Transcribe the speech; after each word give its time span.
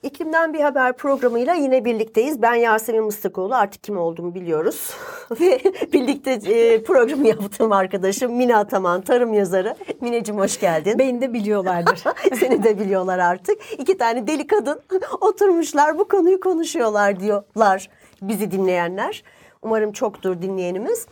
İklimden 0.04 0.54
Bir 0.54 0.60
Haber 0.60 0.98
programıyla 0.98 1.54
yine 1.54 1.86
birlikteyiz. 1.86 2.42
Ben 2.42 2.54
Yasemin 2.54 3.04
Mıstıkoğlu. 3.04 3.56
Artık 3.56 3.84
kim 3.84 3.98
olduğumu 3.98 4.36
biliyoruz. 4.36 4.92
Ve 5.42 5.60
birlikte 5.94 6.32
e, 6.32 6.84
programı 6.84 7.28
yaptığım 7.28 7.72
arkadaşım 7.72 8.34
Mine 8.34 8.58
Ataman, 8.58 9.02
tarım 9.02 9.34
yazarı. 9.34 9.76
Mineciğim 10.02 10.42
hoş 10.42 10.60
geldin. 10.60 11.00
Beni 11.00 11.22
de 11.22 11.34
biliyorlardır. 11.34 12.04
Seni 12.40 12.64
de 12.64 12.80
biliyorlar 12.80 13.20
artık. 13.20 13.58
İki 13.78 13.98
tane 13.98 14.28
deli 14.28 14.48
kadın 14.48 14.82
oturmuşlar 15.22 15.98
bu 15.98 16.08
konuyu 16.08 16.40
konuşuyorlar 16.40 17.20
diyorlar 17.20 17.90
bizi 18.22 18.52
dinleyenler. 18.52 19.24
Umarım 19.64 19.92
çoktur 19.92 20.42
dinleyenimiz. 20.42 21.08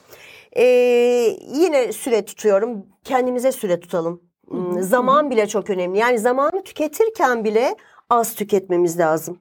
Ee, 0.57 0.63
yine 1.53 1.93
süre 1.93 2.25
tutuyorum. 2.25 2.85
Kendimize 3.03 3.51
süre 3.51 3.79
tutalım. 3.79 4.21
Hmm, 4.47 4.81
Zaman 4.81 5.29
bile 5.29 5.47
çok 5.47 5.69
önemli. 5.69 5.97
Yani 5.99 6.19
zamanı 6.19 6.63
tüketirken 6.63 7.43
bile 7.43 7.75
az 8.09 8.35
tüketmemiz 8.35 8.99
lazım. 8.99 9.39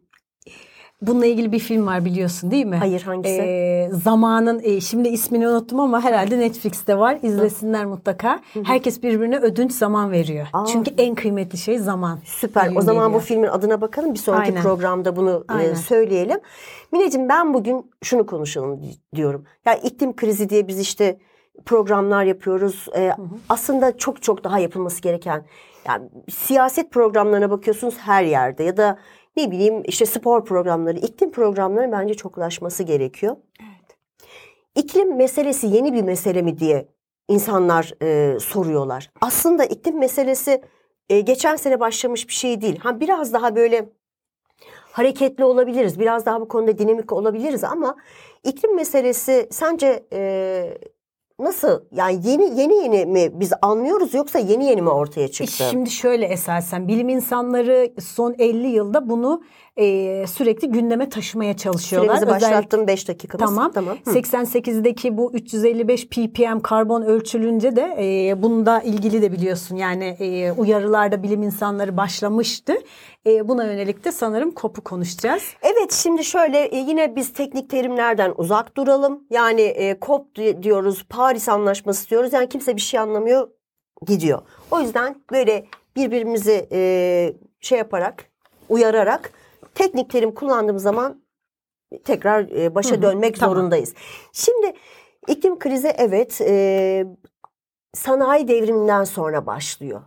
Bununla 1.03 1.27
ilgili 1.27 1.53
bir 1.53 1.59
film 1.59 1.87
var 1.87 2.05
biliyorsun 2.05 2.51
değil 2.51 2.67
mi? 2.67 2.77
Hayır, 2.77 3.03
hangisi? 3.03 3.41
Ee, 3.43 3.91
zamanın 4.05 4.61
e, 4.65 4.81
şimdi 4.81 5.09
ismini 5.09 5.49
unuttum 5.49 5.81
ama 5.81 6.05
herhalde 6.05 6.39
Netflix'te 6.39 6.99
var. 6.99 7.19
İzlesinler 7.23 7.85
mutlaka. 7.85 8.41
Herkes 8.65 9.03
birbirine 9.03 9.39
ödünç 9.39 9.73
zaman 9.73 10.11
veriyor. 10.13 10.47
Aa. 10.53 10.67
Çünkü 10.67 10.91
en 10.99 11.15
kıymetli 11.15 11.59
şey 11.59 11.79
zaman. 11.79 12.19
Süper. 12.25 12.77
O 12.77 12.81
zaman 12.81 13.05
bu 13.05 13.09
veriyor. 13.15 13.23
filmin 13.23 13.49
adına 13.49 13.81
bakalım. 13.81 14.15
Bir 14.15 14.19
sonraki 14.19 14.51
Aynen. 14.51 14.63
programda 14.63 15.17
bunu 15.17 15.45
e, 15.51 15.53
Aynen. 15.53 15.75
söyleyelim. 15.75 16.39
Mineciğim 16.93 17.29
ben 17.29 17.55
bugün 17.55 17.91
şunu 18.03 18.27
konuşalım 18.27 18.83
di- 18.83 19.17
diyorum. 19.17 19.45
Ya 19.67 19.75
iklim 19.75 20.17
krizi 20.17 20.49
diye 20.49 20.69
biz 20.69 20.79
işte 20.81 21.19
programlar 21.67 22.25
yapıyoruz. 22.25 22.87
E, 22.97 23.11
aslında 23.49 23.97
çok 23.99 24.23
çok 24.23 24.45
daha 24.45 24.59
yapılması 24.59 25.03
gereken. 25.03 25.45
Yani 25.87 26.09
siyaset 26.31 26.91
programlarına 26.91 27.51
bakıyorsunuz 27.51 27.95
her 27.99 28.23
yerde 28.25 28.65
ya 28.65 28.77
da 28.77 28.99
ne 29.37 29.51
bileyim 29.51 29.83
işte 29.85 30.07
spor 30.07 30.45
programları, 30.45 30.99
iklim 30.99 31.33
programları 31.33 31.93
bence 31.93 32.15
çoklaşması 32.15 32.83
gerekiyor. 32.83 33.37
İklim 34.75 35.17
meselesi 35.17 35.67
yeni 35.67 35.93
bir 35.93 36.03
mesele 36.03 36.43
mi 36.43 36.59
diye 36.59 36.89
insanlar 37.29 37.93
e, 38.03 38.39
soruyorlar. 38.41 39.11
Aslında 39.21 39.65
iklim 39.65 39.99
meselesi 39.99 40.63
e, 41.09 41.21
geçen 41.21 41.57
sene 41.57 41.81
başlamış 41.81 42.29
bir 42.29 42.33
şey 42.33 42.61
değil. 42.61 42.79
Ha 42.79 43.01
biraz 43.01 43.33
daha 43.33 43.57
böyle 43.57 43.89
hareketli 44.93 45.45
olabiliriz. 45.45 46.01
Biraz 46.01 46.27
daha 46.27 46.41
bu 46.41 46.49
konuda 46.49 46.79
dinamik 46.79 47.13
olabiliriz 47.13 47.65
ama 47.65 47.97
iklim 48.45 48.77
meselesi 48.77 49.49
sence 49.51 50.07
e, 50.13 50.79
nasıl 51.41 51.81
yani 51.93 52.21
yeni 52.25 52.61
yeni 52.61 52.75
yeni 52.75 53.07
mi 53.07 53.31
biz 53.41 53.53
anlıyoruz 53.63 54.15
yoksa 54.15 54.39
yeni 54.39 54.65
yeni 54.65 54.83
mi 54.83 54.91
ortaya 54.91 55.29
çıktı? 55.29 55.65
Şimdi 55.71 55.91
şöyle 55.91 56.27
esasen 56.27 56.89
bilim 56.89 57.09
insanları 57.09 57.93
son 58.01 58.35
50 58.39 58.67
yılda 58.67 59.09
bunu 59.09 59.43
e, 59.81 60.27
sürekli 60.27 60.69
gündeme 60.69 61.09
taşımaya 61.09 61.57
çalışıyorlar. 61.57 62.15
Süremizi 62.17 62.37
Özellikle- 62.37 62.57
başlattım 62.57 62.87
5 62.87 63.09
dakikamız. 63.09 63.47
Tamam. 63.47 63.73
Tamam. 63.73 63.97
Hı. 64.05 64.11
88'deki 64.11 65.17
bu 65.17 65.33
355 65.35 66.09
ppm 66.09 66.61
karbon 66.61 67.03
ölçülünce 67.03 67.77
de 67.77 67.97
e, 67.99 68.43
bunda 68.43 68.81
ilgili 68.81 69.23
de 69.23 69.33
biliyorsun 69.33 69.77
yani 69.77 70.05
e, 70.05 70.53
uyarılarda 70.53 71.23
bilim 71.23 71.43
insanları 71.43 71.97
başlamıştı. 71.97 72.73
E, 73.27 73.49
buna 73.49 73.65
yönelik 73.65 74.05
de 74.05 74.13
sanırım 74.13 74.51
kopu 74.51 74.81
konuşacağız. 74.85 75.43
Evet 75.63 75.93
şimdi 75.93 76.25
şöyle 76.25 76.59
e, 76.59 76.77
yine 76.77 77.17
biz 77.17 77.33
teknik 77.33 77.71
terimlerden 77.71 78.33
uzak 78.37 78.77
duralım. 78.77 79.25
Yani 79.31 79.61
e, 79.63 79.99
COP 80.03 80.37
di- 80.37 80.63
diyoruz, 80.63 81.07
Paris 81.09 81.49
Anlaşması 81.49 82.11
diyoruz. 82.11 82.33
Yani 82.33 82.49
kimse 82.49 82.77
bir 82.77 82.81
şey 82.81 83.01
anlamıyor, 83.01 83.49
gidiyor. 84.07 84.43
O 84.71 84.81
yüzden 84.81 85.17
böyle 85.33 85.67
birbirimizi 85.97 86.69
e, 86.73 87.33
şey 87.61 87.79
yaparak, 87.79 88.25
uyararak 88.69 89.33
teknik 89.75 90.11
terim 90.11 90.35
kullandığımız 90.35 90.83
zaman 90.83 91.23
tekrar 92.05 92.49
e, 92.49 92.75
başa 92.75 93.03
dönmek 93.03 93.41
tamam. 93.41 93.57
zorundayız. 93.57 93.95
Şimdi 94.33 94.73
iklim 95.29 95.59
krizi 95.59 95.89
evet 95.89 96.41
e, 96.41 97.07
sanayi 97.95 98.49
devriminden 98.49 99.05
sonra 99.05 99.47
başlıyor. 99.47 100.03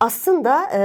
Aslında 0.00 0.70
e, 0.74 0.82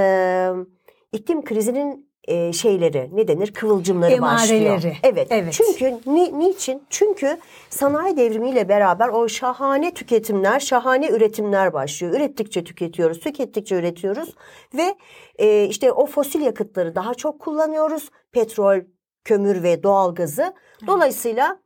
iklim 1.12 1.44
krizinin 1.44 2.05
e, 2.26 2.52
şeyleri 2.52 3.10
ne 3.12 3.28
denir 3.28 3.52
kıvılcımları 3.52 4.22
başlıyor. 4.22 4.60
Emareleri. 4.62 4.96
Evet. 5.02 5.26
Evet. 5.30 5.52
Çünkü 5.52 5.98
ni, 6.06 6.38
niçin? 6.38 6.82
Çünkü 6.90 7.38
sanayi 7.70 8.16
devrimiyle 8.16 8.68
beraber 8.68 9.08
o 9.08 9.28
şahane 9.28 9.94
tüketimler, 9.94 10.60
şahane 10.60 11.08
üretimler 11.08 11.72
başlıyor. 11.72 12.14
Ürettikçe 12.14 12.64
tüketiyoruz, 12.64 13.20
tükettikçe 13.20 13.76
üretiyoruz 13.76 14.34
ve 14.74 14.94
e, 15.38 15.64
işte 15.64 15.92
o 15.92 16.06
fosil 16.06 16.40
yakıtları 16.40 16.94
daha 16.94 17.14
çok 17.14 17.40
kullanıyoruz. 17.40 18.10
Petrol, 18.32 18.80
kömür 19.24 19.62
ve 19.62 19.82
doğalgazı. 19.82 20.54
Dolayısıyla 20.86 21.58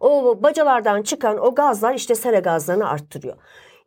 o 0.00 0.42
bacalardan 0.42 1.02
çıkan 1.02 1.38
o 1.38 1.54
gazlar 1.54 1.94
işte 1.94 2.14
sera 2.14 2.38
gazlarını 2.38 2.88
arttırıyor. 2.88 3.36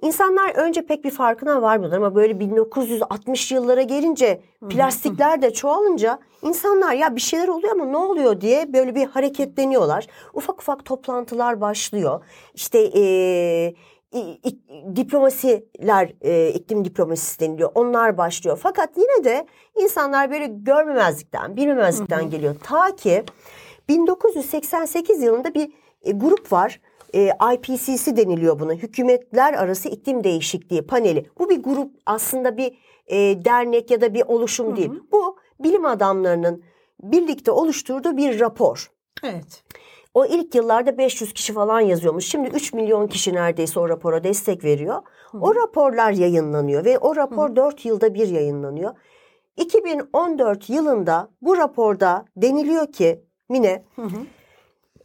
İnsanlar 0.02 0.56
önce 0.56 0.86
pek 0.86 1.04
bir 1.04 1.12
farkına 1.12 1.62
varmıyorlar 1.62 1.98
ama 1.98 2.16
böyle 2.16 2.40
1960 2.40 3.52
yıllara 3.52 3.82
gelince 3.82 4.42
plastikler 4.70 5.42
de 5.42 5.54
çoğalınca 5.54 6.20
insanlar 6.42 6.94
ya 6.94 7.16
bir 7.16 7.22
şeyler 7.22 7.48
oluyor 7.48 7.72
ama 7.72 7.86
ne 7.86 7.98
oluyor 7.98 8.42
diye 8.42 8.74
böyle 8.74 8.96
bir 8.96 9.06
hareketleniyorlar. 9.08 10.08
Ufak 10.34 10.62
ufak 10.62 10.86
toplantılar 10.86 11.62
başlıyor. 11.62 12.24
İşte 12.54 12.90
eee, 12.90 13.76
diplomasiler, 14.96 16.14
e, 16.22 16.50
iklim 16.50 16.86
diplomasisi 16.86 17.40
deniliyor. 17.40 17.72
Onlar 17.76 18.18
başlıyor. 18.18 18.60
Fakat 18.64 18.90
yine 18.98 19.24
de 19.24 19.48
insanlar 19.76 20.32
böyle 20.32 20.48
görmemezlikten, 20.48 21.56
bilmemezlikten 21.58 22.30
geliyor. 22.30 22.56
Ta 22.64 22.96
ki 22.96 23.24
1988 23.90 25.22
yılında 25.22 25.54
bir 25.54 25.72
e, 26.02 26.12
grup 26.12 26.52
var. 26.52 26.80
E, 27.16 27.32
IPCC 27.54 28.18
deniliyor 28.18 28.60
buna. 28.60 28.74
Hükümetler 28.74 29.54
Arası 29.54 29.90
İklim 29.90 30.24
Değişikliği 30.24 30.82
Paneli. 30.82 31.26
Bu 31.40 31.50
bir 31.50 31.64
grup 31.64 31.92
aslında 32.06 32.58
bir 32.58 32.78
e, 33.08 33.46
dernek 33.46 33.92
ya 33.92 34.02
da 34.02 34.14
bir 34.14 34.24
oluşum 34.28 34.76
değil. 34.76 34.92
Bu 35.12 35.38
bilim 35.60 35.86
adamlarının 35.86 36.64
birlikte 37.04 37.52
oluşturduğu 37.52 38.18
bir 38.18 38.40
rapor. 38.40 38.92
Evet. 39.24 39.64
O 40.14 40.26
ilk 40.26 40.56
yıllarda 40.56 40.98
500 40.98 41.34
kişi 41.34 41.54
falan 41.54 41.80
yazıyormuş. 41.80 42.26
Şimdi 42.26 42.50
3 42.50 42.74
milyon 42.74 43.08
kişi 43.08 43.34
neredeyse 43.34 43.80
o 43.80 43.90
rapora 43.90 44.24
destek 44.24 44.64
veriyor. 44.64 45.02
O 45.42 45.56
raporlar 45.56 46.12
yayınlanıyor 46.12 46.86
ve 46.86 46.98
o 47.00 47.16
rapor 47.16 47.56
4 47.56 47.86
yılda 47.86 48.14
bir 48.14 48.28
yayınlanıyor. 48.28 48.94
2014 49.58 50.70
yılında 50.70 51.30
bu 51.42 51.58
raporda 51.58 52.26
deniliyor 52.36 52.92
ki 52.92 53.28
Mine 53.50 53.84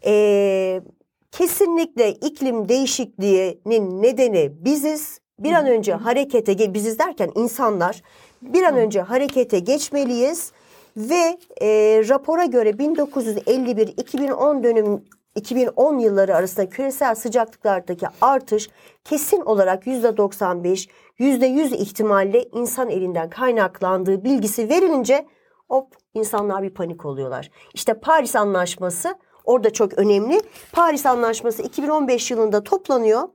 eee, 0.05 0.83
kesinlikle 1.33 2.11
iklim 2.11 2.69
değişikliğinin 2.69 4.03
nedeni 4.03 4.53
biziz. 4.65 5.19
Bir 5.39 5.53
an 5.53 5.67
önce 5.67 5.95
harekete 5.95 6.75
biziz 6.75 6.99
derken 6.99 7.31
insanlar 7.35 8.03
bir 8.43 8.63
an 8.63 8.77
önce 8.77 9.01
harekete 9.01 9.59
geçmeliyiz 9.59 10.53
ve 10.97 11.39
eee, 11.61 12.09
rapora 12.09 12.45
göre 12.45 12.71
1951-2010 12.71 14.63
dönüm 14.63 15.05
2010 15.35 15.99
yılları 15.99 16.37
arasında 16.37 16.69
küresel 16.69 17.15
sıcaklıklardaki 17.15 18.07
artış 18.21 18.71
kesin 19.05 19.41
olarak 19.41 19.87
%95, 19.87 20.89
%100 21.19 21.75
ihtimalle 21.75 22.45
insan 22.53 22.91
elinden 22.91 23.31
kaynaklandığı 23.31 24.25
bilgisi 24.25 24.69
verilince 24.69 25.27
hop 25.69 25.95
insanlar 26.15 26.63
bir 26.63 26.75
panik 26.75 27.05
oluyorlar. 27.07 27.51
İşte 27.75 27.95
Paris 27.95 28.37
Anlaşması 28.37 29.15
orada 29.45 29.73
çok 29.73 29.99
önemli. 29.99 30.43
Paris 30.73 31.07
Anlaşması 31.07 31.63
2015 31.63 32.31
yılında 32.31 32.65
toplanıyor. 32.65 33.29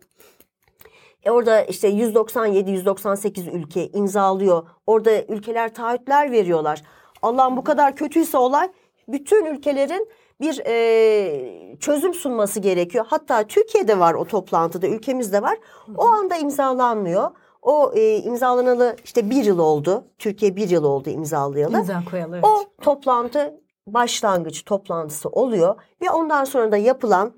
E 1.24 1.32
orada 1.32 1.62
işte 1.62 1.90
197-198 1.90 3.52
ülke 3.52 3.88
imzalıyor. 3.88 4.68
Orada 4.88 5.24
ülkeler 5.24 5.74
taahhütler 5.74 6.32
veriyorlar. 6.32 6.84
Allah'ım 7.22 7.58
bu 7.58 7.64
kadar 7.64 7.96
kötüyse 7.96 8.38
olay 8.38 8.70
bütün 9.08 9.46
ülkelerin 9.46 10.10
bir 10.42 10.62
e, 10.66 11.78
çözüm 11.80 12.14
sunması 12.14 12.60
gerekiyor. 12.60 13.06
Hatta 13.08 13.44
Türkiye'de 13.44 14.00
var 14.00 14.14
o 14.14 14.26
toplantıda, 14.26 14.88
ülkemizde 14.88 15.42
var. 15.42 15.58
O 15.98 16.06
anda 16.06 16.36
imzalanmıyor. 16.36 17.32
O 17.62 17.92
e, 17.96 18.18
imzalanalı 18.18 18.96
işte 19.04 19.30
bir 19.30 19.46
yıl 19.46 19.60
oldu. 19.60 20.04
Türkiye 20.20 20.56
bir 20.56 20.70
yıl 20.70 20.84
oldu 20.84 21.10
imzalayalı. 21.10 21.78
İmza 21.78 22.04
koyalı. 22.12 22.36
Evet. 22.36 22.46
O 22.46 22.64
toplantı 22.82 23.60
başlangıç 23.94 24.66
toplantısı 24.66 25.30
oluyor 25.30 25.76
ve 26.02 26.12
ondan 26.12 26.44
sonra 26.44 26.72
da 26.72 26.78
yapılan 26.78 27.34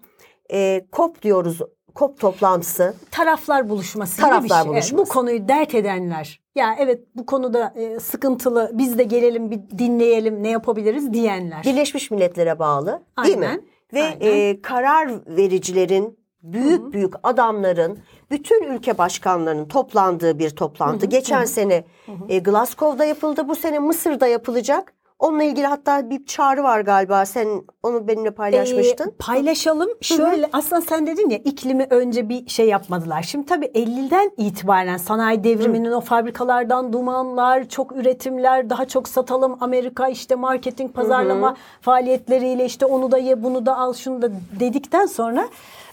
e, 0.52 0.86
COP 0.94 1.22
diyoruz. 1.22 1.60
COP 1.96 2.20
toplantısı. 2.20 2.94
taraflar 3.12 3.70
buluşması 3.70 4.22
Taraflar 4.22 4.42
gibi 4.42 4.50
bir 4.76 4.82
şey. 4.82 4.98
Buluşması. 4.98 4.98
bu 4.98 5.06
konuyu 5.14 5.48
dert 5.48 5.76
edenler. 5.76 6.40
Ya 6.56 6.76
evet 6.80 7.00
bu 7.16 7.26
konuda 7.26 7.74
e, 7.76 8.00
sıkıntılı 8.00 8.72
biz 8.74 8.98
de 8.98 9.04
gelelim 9.04 9.52
bir 9.52 9.60
dinleyelim 9.78 10.44
ne 10.44 10.50
yapabiliriz 10.50 11.14
diyenler. 11.14 11.64
Birleşmiş 11.64 12.12
Milletler'e 12.12 12.60
bağlı 12.60 13.02
değil 13.26 13.38
mi? 13.38 13.46
Aynen, 13.46 13.62
Ve 13.94 14.04
aynen. 14.04 14.18
e, 14.22 14.62
karar 14.62 15.10
vericilerin 15.28 16.20
büyük 16.44 16.94
büyük 16.94 17.14
adamların 17.24 18.00
bütün 18.32 18.64
ülke 18.64 18.98
başkanlarının 18.98 19.68
toplandığı 19.68 20.40
bir 20.40 20.50
toplantı. 20.50 21.06
Geçen 21.06 21.46
sene 21.46 21.84
e, 22.30 22.40
Glasgow'da 22.40 23.06
yapıldı. 23.06 23.48
Bu 23.48 23.56
sene 23.56 23.80
Mısır'da 23.80 24.28
yapılacak. 24.28 24.94
Onunla 25.20 25.44
ilgili 25.44 25.66
hatta 25.68 26.10
bir 26.10 26.26
çağrı 26.26 26.64
var 26.64 26.82
galiba. 26.82 27.26
Sen 27.26 27.48
onu 27.84 28.08
benimle 28.08 28.32
paylaşmıştın. 28.32 29.08
Ee, 29.10 29.14
paylaşalım. 29.20 29.90
Şöyle 30.02 30.50
aslında 30.54 30.82
sen 30.82 31.08
dedin 31.08 31.30
ya 31.30 31.38
iklimi 31.38 31.88
önce 31.90 32.30
bir 32.30 32.50
şey 32.50 32.68
yapmadılar. 32.68 33.22
Şimdi 33.22 33.46
tabii 33.46 33.66
50'den 33.66 34.32
itibaren 34.38 34.98
sanayi 34.98 35.44
devriminin 35.44 35.92
o 35.92 36.02
fabrikalardan 36.02 36.94
dumanlar, 36.94 37.70
çok 37.70 37.92
üretimler, 37.96 38.70
daha 38.70 38.86
çok 38.88 39.08
satalım 39.08 39.58
Amerika 39.60 40.08
işte 40.08 40.36
marketing, 40.36 40.94
pazarlama 40.94 41.56
faaliyetleriyle 41.82 42.66
işte 42.66 42.86
onu 42.86 43.12
da 43.12 43.18
ye, 43.18 43.44
bunu 43.44 43.66
da 43.66 43.78
al, 43.78 43.94
şunu 43.94 44.22
da 44.22 44.30
dedikten 44.60 45.06
sonra 45.06 45.48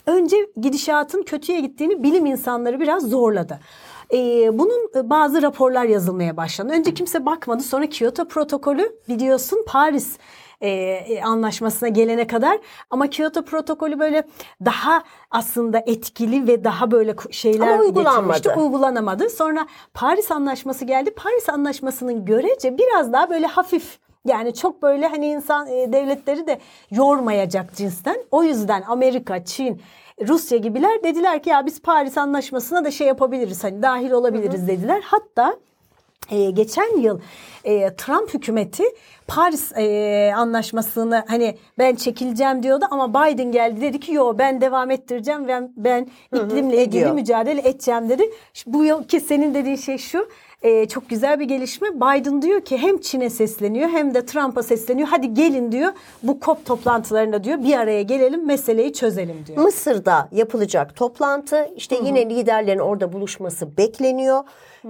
önce 0.07 0.37
gidişatın 0.61 1.23
kötüye 1.23 1.61
gittiğini 1.61 2.03
bilim 2.03 2.27
insanları 2.27 2.81
biraz 2.81 3.03
zorladı. 3.03 3.61
Ee, 4.13 4.59
bunun 4.59 4.91
e, 4.97 5.11
bazı 5.11 5.43
raporlar 5.43 5.85
yazılmaya 5.85 6.37
başlandı. 6.37 6.73
Önce 6.73 6.95
kimse 6.95 7.27
bakmadı. 7.27 7.63
Sonra 7.63 7.87
Kyoto 7.87 8.29
protokolü 8.29 8.97
biliyorsun 9.09 9.65
Paris 9.67 10.19
e, 10.61 10.69
e, 10.69 11.23
anlaşmasına 11.23 11.89
gelene 11.89 12.27
kadar 12.27 12.59
ama 12.91 13.07
Kyoto 13.07 13.45
protokolü 13.45 13.99
böyle 13.99 14.23
daha 14.65 15.03
aslında 15.31 15.83
etkili 15.87 16.47
ve 16.47 16.65
daha 16.65 16.91
böyle 16.91 17.15
şeyler 17.31 17.69
Ama 17.69 17.83
uygulanmadı. 17.83 18.55
Uygulanamadı. 18.57 19.31
Sonra 19.31 19.67
Paris 19.95 20.31
anlaşması 20.31 20.85
geldi. 20.85 21.11
Paris 21.11 21.49
anlaşmasının 21.49 22.25
görece 22.25 22.79
biraz 22.79 23.13
daha 23.13 23.31
böyle 23.31 23.47
hafif 23.47 23.99
yani 24.27 24.55
çok 24.55 24.83
böyle 24.83 25.07
hani 25.07 25.27
insan 25.27 25.67
e, 25.67 25.93
devletleri 25.93 26.47
de 26.47 26.59
yormayacak 26.91 27.75
cinsten. 27.75 28.17
O 28.31 28.43
yüzden 28.43 28.83
Amerika, 28.83 29.45
Çin, 29.45 29.83
Rusya 30.21 30.59
gibiler 30.59 31.03
dediler 31.05 31.43
ki 31.43 31.51
ya 31.51 31.67
biz 31.67 31.83
Paris 31.83 32.19
anlaşmasına 32.19 32.85
da 32.85 32.91
şey 32.91 33.07
yapabiliriz 33.07 33.65
hani 33.65 33.83
dahil 33.83 34.11
olabiliriz 34.11 34.69
dediler. 34.69 35.03
Hatta 35.05 35.57
e, 36.31 36.51
geçen 36.51 36.99
yıl 37.01 37.21
e, 37.65 37.95
Trump 37.97 38.35
hükümeti 38.35 38.85
Paris 39.27 39.73
e, 39.77 40.33
anlaşmasını 40.37 41.25
hani 41.29 41.57
ben 41.79 41.95
çekileceğim 41.95 42.63
diyordu 42.63 42.85
ama 42.91 43.11
Biden 43.11 43.53
geldi 43.53 43.81
dedi 43.81 44.01
ki 44.01 44.13
yo 44.13 44.39
ben 44.39 44.61
devam 44.61 44.91
ettireceğim 44.91 45.49
ben 45.49 45.73
ben 45.77 46.09
iklimle 46.35 46.77
ilgili 46.77 46.99
ediyor. 46.99 47.13
mücadele 47.13 47.69
edeceğim 47.69 48.09
dedi. 48.09 48.31
Bu 48.67 48.85
yılki 48.85 49.21
senin 49.21 49.55
dediğin 49.55 49.77
şey 49.77 49.99
şu 49.99 50.29
e, 50.63 50.89
çok 50.89 51.09
güzel 51.09 51.41
bir 51.41 51.45
gelişme. 51.45 51.95
Biden 51.95 52.43
diyor 52.43 52.61
ki 52.61 52.79
hem 52.79 53.01
Çin'e 53.01 53.31
sesleniyor 53.31 53.89
hem 53.89 54.15
de 54.15 54.27
Trump'a 54.27 54.63
sesleniyor. 54.63 55.09
Hadi 55.09 55.35
gelin 55.35 55.73
diyor 55.73 55.93
bu 56.23 56.39
COP 56.45 56.67
toplantılarında 56.67 57.45
diyor 57.45 57.63
bir 57.63 57.77
araya 57.77 58.03
gelelim 58.03 58.47
meseleyi 58.47 58.93
çözelim 58.93 59.45
diyor. 59.47 59.59
Mısır'da 59.59 60.29
yapılacak 60.33 60.97
toplantı 60.97 61.69
işte 61.77 61.97
yine 62.05 62.31
liderlerin 62.31 62.79
orada 62.79 63.13
buluşması 63.13 63.77
bekleniyor. 63.77 64.45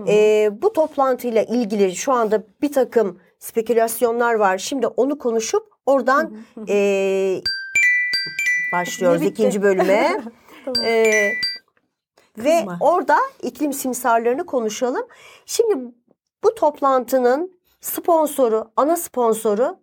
Ee, 0.08 0.50
bu 0.62 0.72
toplantıyla 0.72 1.42
ilgili 1.42 1.96
şu 1.96 2.12
anda 2.12 2.42
bir 2.62 2.72
takım 2.72 3.20
spekülasyonlar 3.38 4.34
var. 4.34 4.58
Şimdi 4.58 4.86
onu 4.86 5.18
konuşup 5.18 5.72
oradan 5.86 6.36
ee, 6.68 7.40
başlıyoruz 8.72 9.22
ikinci 9.22 9.62
bölüme. 9.62 10.20
Ee, 10.84 11.32
ve 12.38 12.56
Kızma. 12.58 12.76
orada 12.80 13.16
iklim 13.42 13.72
simsarlarını 13.72 14.46
konuşalım. 14.46 15.06
Şimdi 15.46 15.94
bu 16.44 16.54
toplantının 16.54 17.58
sponsoru, 17.80 18.70
ana 18.76 18.96
sponsoru 18.96 19.78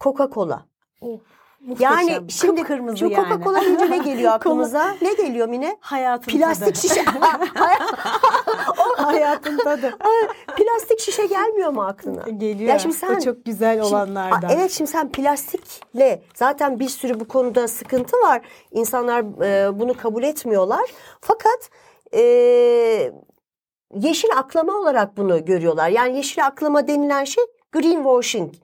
Coca-Cola. 0.00 0.58
Yani 1.02 1.20
Muhteşem. 1.60 2.30
şimdi, 2.30 2.56
Kıpkırmızı 2.56 2.96
şimdi 2.98 3.12
yani. 3.12 3.26
Coca-Cola 3.28 3.60
deyince 3.60 3.90
ne 3.90 3.98
geliyor 3.98 4.32
aklımıza? 4.34 4.94
ne 5.02 5.12
geliyor 5.12 5.48
Mine? 5.48 5.76
Hayatın 5.80 6.32
Plastik 6.32 6.66
tadı. 6.74 6.78
şişe. 6.88 7.04
Hayatın 8.96 9.58
tadı. 9.58 9.98
plastik 10.56 11.00
şişe 11.00 11.26
gelmiyor 11.26 11.70
mu 11.70 11.82
aklına? 11.84 12.22
Geliyor. 12.28 12.70
Ya 12.70 12.78
şimdi 12.78 12.94
sen 12.94 13.14
o 13.16 13.20
çok 13.20 13.44
güzel 13.44 13.72
Şimdi- 13.74 13.86
olanlardan. 13.94 14.48
A- 14.48 14.52
evet 14.52 14.70
şimdi 14.70 14.90
sen 14.90 15.12
plastikle 15.12 16.22
zaten 16.34 16.80
bir 16.80 16.88
sürü 16.88 17.20
bu 17.20 17.28
konuda 17.28 17.68
sıkıntı 17.68 18.16
var. 18.16 18.40
İnsanlar 18.72 19.20
e, 19.44 19.78
bunu 19.78 19.94
kabul 19.96 20.22
etmiyorlar. 20.22 20.90
Fakat 21.20 21.70
e, 22.14 22.20
yeşil 23.94 24.28
aklama 24.36 24.72
olarak 24.72 25.16
bunu 25.16 25.44
görüyorlar. 25.44 25.88
Yani 25.88 26.16
yeşil 26.16 26.46
aklama 26.46 26.88
denilen 26.88 27.24
şey 27.24 27.44
greenwashing. 27.72 28.54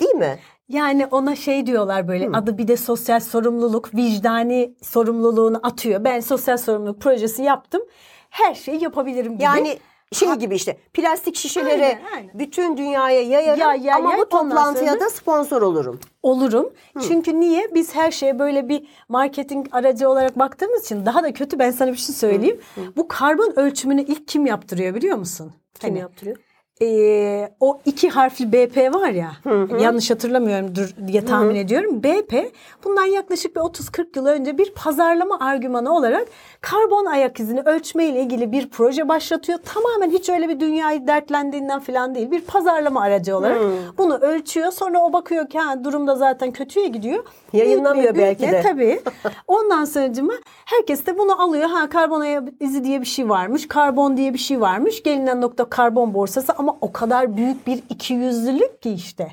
Değil 0.00 0.14
mi? 0.14 0.38
Yani 0.72 1.06
ona 1.06 1.36
şey 1.36 1.66
diyorlar 1.66 2.08
böyle 2.08 2.28
adı 2.32 2.58
bir 2.58 2.68
de 2.68 2.76
sosyal 2.76 3.20
sorumluluk, 3.20 3.94
vicdani 3.94 4.74
sorumluluğunu 4.82 5.60
atıyor. 5.62 6.04
Ben 6.04 6.20
sosyal 6.20 6.56
sorumluluk 6.56 7.00
projesi 7.00 7.42
yaptım. 7.42 7.82
Her 8.30 8.54
şeyi 8.54 8.82
yapabilirim 8.82 9.32
gibi. 9.32 9.42
Yani 9.42 9.78
şey 10.12 10.32
gibi 10.32 10.54
işte 10.54 10.76
plastik 10.94 11.56
Aynen, 11.56 12.00
aynen. 12.14 12.30
bütün 12.34 12.76
dünyaya 12.76 13.22
yayarım 13.22 13.60
Ya, 13.60 13.74
ya, 13.74 13.96
ama 13.96 14.10
yay, 14.10 14.18
bu 14.20 14.28
toplantıya 14.28 15.00
da 15.00 15.10
sponsor 15.10 15.62
olurum. 15.62 16.00
olurum. 16.22 16.72
Çünkü 17.08 17.40
niye? 17.40 17.74
Biz 17.74 17.94
her 17.94 18.10
şeye 18.10 18.38
böyle 18.38 18.68
bir 18.68 18.86
marketing 19.08 19.66
aracı 19.72 20.08
olarak 20.08 20.38
baktığımız 20.38 20.84
için 20.84 21.06
daha 21.06 21.22
da 21.22 21.32
kötü 21.32 21.58
ben 21.58 21.70
sana 21.70 21.92
bir 21.92 21.96
şey 21.96 22.14
söyleyeyim. 22.14 22.60
Bu 22.96 23.08
karbon 23.08 23.52
ölçümünü 23.56 24.02
ilk 24.02 24.28
kim 24.28 24.46
yaptırıyor 24.46 24.94
biliyor 24.94 25.16
musun? 25.16 25.52
Kim 25.80 25.90
Hani, 25.90 25.98
yaptırıyor? 25.98 26.36
E, 26.82 27.54
o 27.60 27.80
iki 27.84 28.10
harfli 28.10 28.52
BP 28.52 28.94
var 28.94 29.10
ya 29.10 29.32
yanlış 29.80 30.10
hatırlamıyorumdur 30.10 30.94
diye 31.06 31.24
tahmin 31.24 31.54
ediyorum. 31.54 32.02
BP 32.02 32.52
bundan 32.84 33.04
yaklaşık 33.04 33.56
bir 33.56 33.60
30-40 33.60 34.06
yıl 34.16 34.26
önce 34.26 34.58
bir 34.58 34.74
pazarlama 34.74 35.38
argümanı 35.40 35.96
olarak 35.96 36.28
karbon 36.60 37.06
ayak 37.06 37.40
izini 37.40 37.60
ölçme 37.60 38.06
ile 38.06 38.20
ilgili 38.20 38.52
bir 38.52 38.70
proje 38.70 39.08
başlatıyor. 39.08 39.58
Tamamen 39.58 40.10
hiç 40.10 40.28
öyle 40.28 40.48
bir 40.48 40.60
dünyayı 40.60 41.06
dertlendiğinden 41.06 41.80
falan 41.80 42.14
değil. 42.14 42.30
Bir 42.30 42.40
pazarlama 42.40 43.02
aracı 43.02 43.36
olarak 43.36 43.58
bunu 43.98 44.16
ölçüyor. 44.16 44.72
Sonra 44.72 44.98
o 45.04 45.12
bakıyor 45.12 45.48
ki 45.48 45.58
ha, 45.58 45.84
durumda 45.84 46.16
zaten 46.16 46.50
kötüye 46.52 46.88
gidiyor. 46.88 47.24
Yayınlamıyor 47.52 48.14
Büyütmeye, 48.14 48.26
belki 48.28 48.42
de. 48.42 48.50
büyütmeye, 48.52 49.02
Tabii. 49.02 49.34
Ondan 49.48 49.84
sonracıma 49.84 50.32
herkes 50.64 51.06
de 51.06 51.18
bunu 51.18 51.42
alıyor. 51.42 51.68
Ha 51.68 51.88
karbon 51.88 52.20
ayak 52.20 52.48
izi 52.60 52.84
diye 52.84 53.00
bir 53.00 53.06
şey 53.06 53.28
varmış. 53.28 53.68
Karbon 53.68 54.16
diye 54.16 54.34
bir 54.34 54.38
şey 54.38 54.60
varmış. 54.60 55.02
Gelinen 55.02 55.40
nokta 55.40 55.64
karbon 55.64 56.14
borsası 56.14 56.52
ama 56.58 56.71
o 56.80 56.92
kadar 56.92 57.36
büyük 57.36 57.66
bir 57.66 57.82
ikiyüzlülük 57.88 58.82
ki 58.82 58.90
işte. 58.90 59.32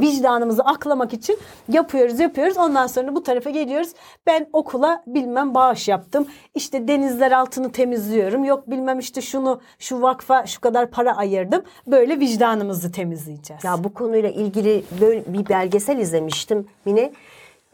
Vicdanımızı 0.00 0.62
aklamak 0.62 1.12
için 1.12 1.38
yapıyoruz 1.68 2.20
yapıyoruz. 2.20 2.56
Ondan 2.56 2.86
sonra 2.86 3.14
bu 3.14 3.22
tarafa 3.22 3.50
geliyoruz. 3.50 3.88
Ben 4.26 4.48
okula 4.52 5.02
bilmem 5.06 5.54
bağış 5.54 5.88
yaptım. 5.88 6.26
İşte 6.54 6.88
denizler 6.88 7.32
altını 7.32 7.72
temizliyorum. 7.72 8.44
Yok 8.44 8.70
bilmem 8.70 8.98
işte 8.98 9.20
şunu 9.20 9.60
şu 9.78 10.02
vakfa 10.02 10.46
şu 10.46 10.60
kadar 10.60 10.90
para 10.90 11.16
ayırdım. 11.16 11.62
Böyle 11.86 12.20
vicdanımızı 12.20 12.92
temizleyeceğiz. 12.92 13.64
Ya 13.64 13.84
bu 13.84 13.94
konuyla 13.94 14.30
ilgili 14.30 14.84
böyle 15.00 15.24
bir 15.26 15.48
belgesel 15.48 15.98
izlemiştim 15.98 16.66
Mine. 16.84 17.12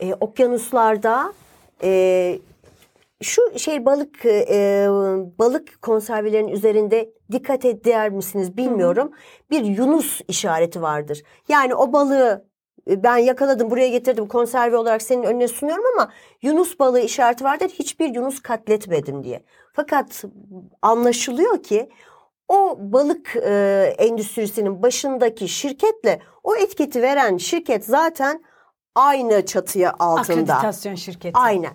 Ee, 0.01 0.15
okyanuslarda 0.15 1.33
e, 1.83 2.39
şu 3.23 3.59
şey 3.59 3.85
balık 3.85 4.27
e, 4.27 4.87
balık 5.39 5.83
konservelerinin 5.83 6.53
üzerinde 6.53 7.11
dikkat 7.33 7.65
eder 7.65 8.11
misiniz 8.11 8.57
bilmiyorum. 8.57 9.11
Bir 9.51 9.65
Yunus 9.65 10.21
işareti 10.29 10.83
vardır. 10.83 11.23
Yani 11.49 11.75
o 11.75 11.93
balığı 11.93 12.47
e, 12.91 13.03
ben 13.03 13.17
yakaladım 13.17 13.71
buraya 13.71 13.89
getirdim 13.89 14.29
konserve 14.29 14.77
olarak 14.77 15.03
senin 15.03 15.23
önüne 15.23 15.49
sunuyorum 15.49 15.85
ama 15.97 16.13
Yunus 16.43 16.79
balığı 16.79 17.01
işareti 17.01 17.45
vardır. 17.45 17.69
Hiçbir 17.69 18.15
Yunus 18.15 18.43
katletmedim 18.43 19.25
diye. 19.25 19.43
Fakat 19.73 20.25
anlaşılıyor 20.83 21.63
ki 21.63 21.91
o 22.49 22.79
balık 22.81 23.37
e, 23.37 23.95
endüstrisinin 23.99 24.83
başındaki 24.83 25.49
şirketle 25.49 26.21
o 26.43 26.57
etiketi 26.57 27.03
veren 27.03 27.37
şirket 27.37 27.85
zaten 27.85 28.43
aynı 28.95 29.47
çatıya 29.47 29.95
altında. 29.99 30.55
Akreditasyon 30.55 30.95
şirketi. 30.95 31.39
Aynen. 31.39 31.73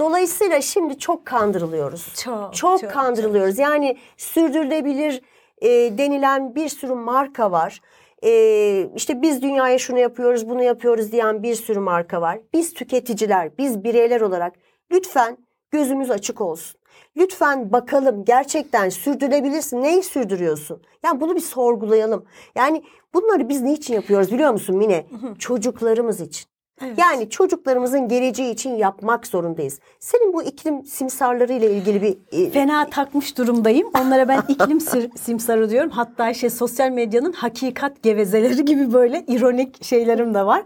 Dolayısıyla 0.00 0.60
şimdi 0.60 0.98
çok 0.98 1.26
kandırılıyoruz. 1.26 2.14
Çok, 2.14 2.54
çok, 2.54 2.80
çok, 2.80 2.90
kandırılıyoruz. 2.90 3.58
Yani 3.58 3.96
sürdürülebilir 4.16 5.22
e, 5.62 5.68
denilen 5.98 6.54
bir 6.54 6.68
sürü 6.68 6.94
marka 6.94 7.52
var. 7.52 7.80
E, 8.24 8.90
işte 8.96 9.22
biz 9.22 9.42
dünyaya 9.42 9.78
şunu 9.78 9.98
yapıyoruz, 9.98 10.48
bunu 10.48 10.62
yapıyoruz 10.62 11.12
diyen 11.12 11.42
bir 11.42 11.54
sürü 11.54 11.80
marka 11.80 12.20
var. 12.20 12.40
Biz 12.52 12.74
tüketiciler, 12.74 13.58
biz 13.58 13.84
bireyler 13.84 14.20
olarak 14.20 14.54
lütfen 14.92 15.38
gözümüz 15.70 16.10
açık 16.10 16.40
olsun. 16.40 16.80
Lütfen 17.16 17.72
bakalım 17.72 18.24
gerçekten 18.24 18.88
sürdürebilirsin. 18.88 19.82
Neyi 19.82 20.02
sürdürüyorsun? 20.02 20.82
Yani 21.02 21.20
bunu 21.20 21.36
bir 21.36 21.40
sorgulayalım. 21.40 22.24
Yani 22.54 22.82
bunları 23.14 23.48
biz 23.48 23.62
niçin 23.62 23.94
yapıyoruz 23.94 24.32
biliyor 24.32 24.52
musun 24.52 24.76
Mine? 24.76 25.06
Çocuklarımız 25.38 26.20
için. 26.20 26.49
Yani 26.96 27.30
çocuklarımızın 27.30 28.08
geleceği 28.08 28.52
için 28.52 28.70
yapmak 28.76 29.26
zorundayız. 29.26 29.78
Senin 29.98 30.32
bu 30.32 30.42
iklim 30.42 30.86
simsarları 30.86 31.52
ile 31.52 31.70
ilgili 31.70 32.02
bir 32.02 32.18
e, 32.32 32.50
Fena 32.50 32.90
takmış 32.90 33.38
durumdayım. 33.38 33.88
Onlara 34.00 34.28
ben 34.28 34.42
iklim 34.48 34.80
simsarı 35.16 35.70
diyorum. 35.70 35.90
Hatta 35.90 36.34
şey 36.34 36.50
sosyal 36.50 36.90
medyanın 36.90 37.32
hakikat 37.32 38.02
gevezeleri 38.02 38.64
gibi 38.64 38.92
böyle 38.92 39.24
ironik 39.28 39.84
şeylerim 39.84 40.34
de 40.34 40.46
var. 40.46 40.62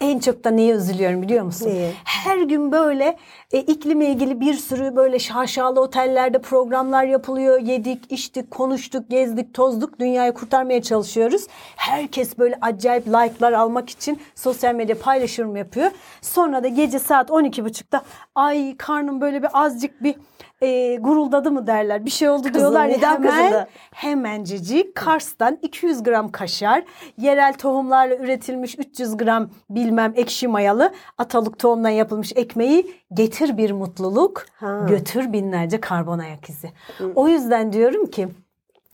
En 0.00 0.18
çok 0.18 0.44
da 0.44 0.50
neye 0.50 0.72
üzülüyorum 0.74 1.22
biliyor 1.22 1.44
musun? 1.44 1.66
Neye? 1.66 1.92
Her 2.04 2.38
gün 2.38 2.72
böyle 2.72 3.16
e, 3.52 3.60
iklimle 3.60 4.06
ilgili 4.06 4.40
bir 4.40 4.54
sürü 4.54 4.96
böyle 4.96 5.18
şaşalı 5.18 5.80
otellerde 5.80 6.38
programlar 6.38 7.04
yapılıyor. 7.04 7.60
Yedik, 7.60 8.12
içtik, 8.12 8.50
konuştuk, 8.50 9.10
gezdik, 9.10 9.54
tozduk. 9.54 10.00
Dünyayı 10.00 10.32
kurtarmaya 10.32 10.82
çalışıyoruz. 10.82 11.46
Herkes 11.76 12.38
böyle 12.38 12.58
acayip 12.60 13.06
like'lar 13.06 13.52
almak 13.52 13.90
için 13.90 14.18
sosyal 14.34 14.74
medya 14.74 14.98
paylaşım 14.98 15.57
yapıyor. 15.58 15.90
Sonra 16.22 16.62
da 16.62 16.68
gece 16.68 16.98
saat 16.98 17.30
12.30'da 17.30 18.02
ay 18.34 18.76
karnım 18.76 19.20
böyle 19.20 19.42
bir 19.42 19.48
azıcık 19.52 20.02
bir 20.02 20.14
e, 20.60 20.96
guruldadı 20.96 21.50
mı 21.50 21.66
derler. 21.66 22.04
Bir 22.04 22.10
şey 22.10 22.28
oldu 22.28 22.54
diyorlar 22.54 22.86
ya 22.86 22.98
hemen 22.98 23.22
kızıldı? 23.22 23.68
hemencecik 23.92 24.94
Kars'tan 24.94 25.58
200 25.62 26.02
gram 26.02 26.30
kaşar, 26.32 26.84
yerel 27.18 27.54
tohumlarla 27.54 28.16
üretilmiş 28.16 28.78
300 28.78 29.16
gram 29.16 29.50
bilmem 29.70 30.12
ekşi 30.16 30.48
mayalı 30.48 30.92
atalık 31.18 31.58
tohumdan 31.58 31.90
yapılmış 31.90 32.32
ekmeği 32.36 32.92
getir 33.14 33.56
bir 33.56 33.70
mutluluk, 33.70 34.44
Ha. 34.56 34.86
götür 34.88 35.32
binlerce 35.32 35.80
karbon 35.80 36.18
ayak 36.18 36.48
izi. 36.48 36.70
O 37.14 37.28
yüzden 37.28 37.72
diyorum 37.72 38.06
ki 38.06 38.28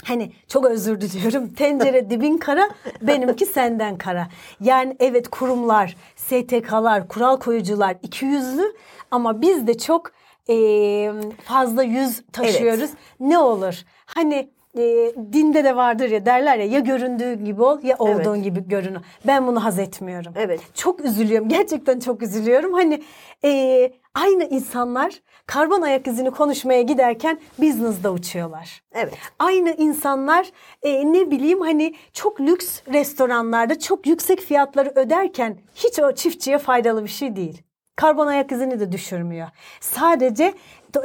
Hani 0.04 0.32
çok 0.48 0.64
özür 0.64 1.00
diliyorum. 1.00 1.48
Tencere 1.56 2.10
dibin 2.10 2.38
kara, 2.38 2.68
benimki 3.02 3.46
senden 3.46 3.98
kara. 3.98 4.28
Yani 4.60 4.96
evet 5.00 5.28
kurumlar, 5.28 5.96
STK'lar, 6.16 7.08
kural 7.08 7.36
koyucular 7.40 7.96
iki 8.02 8.26
yüzlü 8.26 8.74
ama 9.10 9.40
biz 9.40 9.66
de 9.66 9.78
çok 9.78 10.10
eee, 10.48 11.12
fazla 11.44 11.82
yüz 11.82 12.22
taşıyoruz. 12.32 12.90
Ne 13.20 13.38
olur? 13.38 13.82
Hani 14.06 14.50
eee, 14.74 15.14
dinde 15.32 15.64
de 15.64 15.76
vardır 15.76 16.10
ya 16.10 16.26
derler 16.26 16.56
ya 16.58 16.64
ya 16.64 16.78
göründüğü 16.78 17.34
gibi 17.44 17.62
ol 17.62 17.82
ya 17.82 17.96
olduğun 17.98 18.42
gibi 18.42 18.68
görün. 18.68 18.96
Ben 19.26 19.46
bunu 19.46 19.64
haz 19.64 19.78
etmiyorum. 19.78 20.32
Evet. 20.36 20.60
Çok 20.74 21.04
üzülüyorum. 21.04 21.48
Gerçekten 21.48 22.00
çok 22.00 22.22
üzülüyorum. 22.22 22.72
Hani 22.72 23.02
eee, 23.42 23.92
aynı 24.14 24.44
insanlar 24.44 25.22
karbon 25.46 25.82
ayak 25.82 26.06
izini 26.06 26.30
konuşmaya 26.30 26.82
giderken 26.82 27.40
business'da 27.58 28.12
uçuyorlar. 28.12 28.82
Evet. 28.94 29.14
Aynı 29.38 29.70
insanlar 29.70 30.50
e, 30.82 31.12
ne 31.12 31.30
bileyim 31.30 31.60
hani 31.60 31.94
çok 32.12 32.40
lüks 32.40 32.80
restoranlarda 32.92 33.78
çok 33.78 34.06
yüksek 34.06 34.40
fiyatları 34.40 34.92
öderken 34.94 35.58
hiç 35.74 35.98
o 35.98 36.12
çiftçiye 36.12 36.58
faydalı 36.58 37.04
bir 37.04 37.08
şey 37.08 37.36
değil. 37.36 37.62
Karbon 37.96 38.26
ayak 38.26 38.52
izini 38.52 38.80
de 38.80 38.92
düşürmüyor. 38.92 39.48
Sadece 39.80 40.54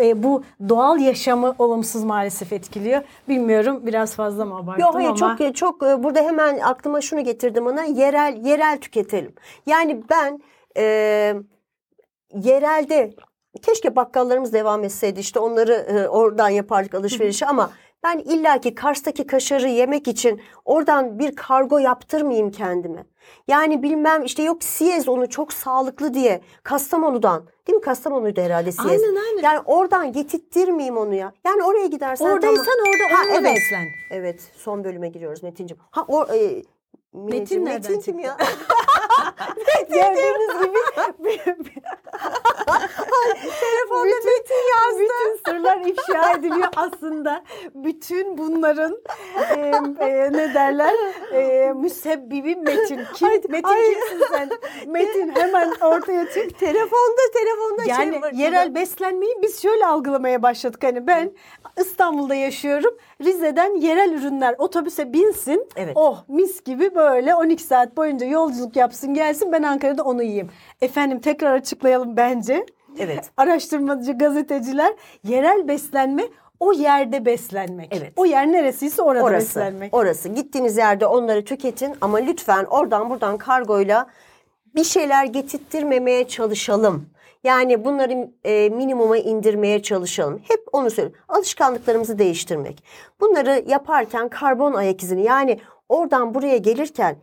e, 0.02 0.24
bu 0.24 0.44
doğal 0.70 1.00
yaşamı 1.00 1.56
olumsuz 1.60 2.04
maalesef 2.04 2.54
etkiliyor. 2.54 3.02
Bilmiyorum 3.30 3.82
biraz 3.86 4.16
fazla 4.16 4.46
mı 4.46 4.56
abarttım 4.56 4.82
Yok 4.82 4.96
hayır 4.96 5.10
ama. 5.10 5.38
çok 5.38 5.56
çok 5.56 5.84
e, 5.84 6.04
burada 6.04 6.20
hemen 6.20 6.60
aklıma 6.60 7.02
şunu 7.02 7.24
getirdim 7.24 7.68
ona 7.68 7.84
yerel 7.84 8.46
yerel 8.46 8.80
tüketelim. 8.82 9.34
Yani 9.66 10.04
ben 10.10 10.42
e, 10.78 10.84
yerelde 12.34 13.14
keşke 13.62 13.96
bakkallarımız 13.96 14.54
devam 14.54 14.84
etseydi 14.84 15.20
işte 15.20 15.40
onları 15.40 15.74
e, 15.74 16.08
oradan 16.08 16.50
yapardık 16.50 16.94
alışverişi 16.96 17.46
ama 17.46 17.72
ben 18.04 18.20
illaki 18.20 18.76
Kars'taki 18.76 19.28
kaşarı 19.28 19.68
yemek 19.68 20.08
için 20.08 20.42
oradan 20.66 21.20
bir 21.20 21.36
kargo 21.36 21.78
yaptırmayayım 21.78 22.52
kendime. 22.52 23.06
Yani 23.48 23.84
bilmem 23.84 24.24
işte 24.24 24.44
yok 24.44 24.64
Siyez 24.64 25.08
onu 25.10 25.30
çok 25.30 25.54
sağlıklı 25.54 26.14
diye 26.14 26.42
Kastamonu'dan 26.64 27.44
değil 27.68 27.76
mi 27.76 27.82
Kastamonu'ydu 27.82 28.42
herhalde 28.42 28.72
Siyez. 28.72 29.02
Aynen, 29.02 29.16
aynen. 29.16 29.44
Yani 29.44 29.60
oradan 29.66 30.12
getirttirmeyeyim 30.12 30.98
onu 30.98 31.14
ya. 31.16 31.34
Yani 31.46 31.64
oraya 31.64 31.88
gidersen 31.88 32.26
Oradaysan 32.26 32.66
tamam. 32.66 32.80
orada 32.90 33.04
Ha, 33.20 33.24
onunla 33.26 33.50
evet. 33.50 33.56
beslen. 33.56 33.86
Evet 34.12 34.52
son 34.56 34.84
bölüme 34.84 35.10
giriyoruz 35.10 35.44
Metin'cim. 35.44 35.78
Ha 35.92 36.06
o 36.08 36.26
e, 36.34 36.64
nereden 37.14 37.64
Metin 37.64 38.00
kim 38.02 38.20
ya? 38.20 38.38
Gördüğünüz 39.90 40.62
gibi 40.64 40.78
Telefonda 43.60 44.16
Metin 44.26 44.64
yazdı. 44.72 45.00
bütün 45.00 45.29
sırlar 45.60 45.78
ifşa 45.86 46.32
ediliyor 46.32 46.68
aslında. 46.76 47.44
Bütün 47.76 48.38
bunların 48.38 48.98
e, 49.58 49.60
e, 50.06 50.32
ne 50.34 50.54
derler? 50.54 50.94
E, 51.34 51.74
müsebbibi 51.74 52.56
Metin. 52.56 53.00
Kim? 53.16 53.28
Ay, 53.28 53.42
Metin 53.50 53.68
ay. 53.68 53.84
kimsin 53.94 54.26
sen? 54.32 54.50
Metin 54.88 55.32
hemen 55.36 55.72
ortaya 55.82 56.26
çık. 56.26 56.60
telefonda 56.60 57.22
telefonda 57.34 57.84
Yani 57.88 58.12
şey 58.12 58.22
var. 58.22 58.32
yerel 58.32 58.76
beslenmeyi 58.76 59.36
biz 59.42 59.62
şöyle 59.62 59.86
algılamaya 59.86 60.42
başladık. 60.44 60.84
Hani 60.84 61.08
ben 61.08 61.32
İstanbul'da 61.80 62.36
yaşıyorum. 62.36 62.98
Rize'den 63.22 63.76
yerel 63.76 64.14
ürünler 64.14 64.56
otobüse 64.58 65.14
binsin. 65.14 65.68
Evet. 65.76 65.92
Oh 65.96 66.24
mis 66.28 66.64
gibi 66.64 66.96
böyle 66.96 67.36
12 67.36 67.64
saat 67.64 67.98
boyunca 67.98 68.26
yolculuk 68.26 68.76
yapsın 68.76 69.14
gelsin 69.14 69.52
ben 69.52 69.64
Ankara'da 69.64 70.04
onu 70.04 70.24
yiyeyim. 70.24 70.50
Efendim 70.82 71.20
tekrar 71.20 71.54
açıklayalım 71.54 72.18
bence. 72.18 72.66
Evet. 73.00 73.32
Araştırmacı 73.38 74.18
gazeteciler 74.18 74.94
yerel 75.24 75.68
beslenme 75.68 76.24
o 76.60 76.74
yerde 76.74 77.26
beslenmek. 77.26 77.88
Evet. 77.92 78.14
O 78.16 78.26
yer 78.26 78.52
neresiyse 78.52 79.02
orada 79.02 79.24
orası. 79.24 79.46
beslenmek. 79.46 79.94
Orası. 79.94 80.30
Gittiğiniz 80.30 80.78
yerde 80.78 81.06
onları 81.06 81.46
tüketin 81.46 81.96
ama 82.02 82.18
lütfen 82.18 82.66
oradan 82.66 83.10
buradan 83.10 83.38
kargoyla 83.38 84.08
bir 84.76 84.84
şeyler 84.84 85.26
getirttirmemeye 85.26 86.28
çalışalım. 86.28 87.06
Yani 87.44 87.86
bunları 87.86 88.30
e, 88.44 88.70
minimuma 88.70 89.18
indirmeye 89.18 89.82
çalışalım. 89.82 90.42
Hep 90.48 90.60
onu 90.72 90.90
söylüyorum. 90.90 91.22
Alışkanlıklarımızı 91.28 92.20
değiştirmek. 92.20 92.84
Bunları 93.20 93.64
yaparken 93.68 94.30
karbon 94.30 94.74
ayak 94.74 95.04
izini 95.04 95.24
yani 95.24 95.60
oradan 95.90 96.34
buraya 96.34 96.58
gelirken 96.58 97.16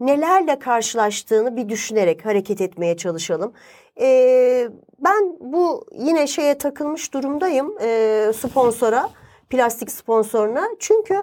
nelerle 0.00 0.58
karşılaştığını 0.58 1.56
bir 1.56 1.68
düşünerek 1.68 2.26
hareket 2.26 2.60
etmeye 2.60 2.96
çalışalım. 2.96 3.52
E, 4.00 4.68
ben 4.98 5.36
bu 5.40 5.84
yine 5.92 6.26
şeye 6.26 6.58
takılmış 6.58 7.14
durumdayım 7.14 7.74
e, 7.80 8.32
sponsora, 8.36 9.10
plastik 9.50 9.90
sponsoruna. 9.90 10.68
Çünkü 10.78 11.22